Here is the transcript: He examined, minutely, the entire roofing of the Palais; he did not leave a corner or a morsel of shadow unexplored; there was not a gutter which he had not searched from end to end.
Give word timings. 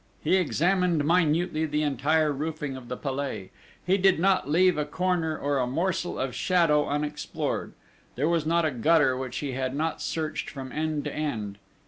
He 0.23 0.35
examined, 0.37 1.05
minutely, 1.05 1.67
the 1.67 1.83
entire 1.83 2.31
roofing 2.31 2.75
of 2.75 2.87
the 2.87 2.97
Palais; 2.97 3.51
he 3.85 3.99
did 3.99 4.17
not 4.17 4.49
leave 4.49 4.75
a 4.75 4.83
corner 4.83 5.37
or 5.37 5.59
a 5.59 5.67
morsel 5.67 6.17
of 6.17 6.33
shadow 6.33 6.87
unexplored; 6.89 7.73
there 8.15 8.27
was 8.27 8.43
not 8.47 8.65
a 8.65 8.71
gutter 8.71 9.15
which 9.15 9.37
he 9.37 9.51
had 9.51 9.75
not 9.75 10.01
searched 10.01 10.49
from 10.49 10.71
end 10.71 11.03
to 11.03 11.13
end. 11.13 11.59